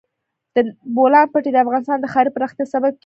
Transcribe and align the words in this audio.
د 0.55 0.57
بولان 0.95 1.25
پټي 1.33 1.49
د 1.53 1.57
افغانستان 1.65 1.97
د 2.01 2.05
ښاري 2.13 2.31
پراختیا 2.35 2.65
سبب 2.73 2.91
کېږي. 2.93 2.99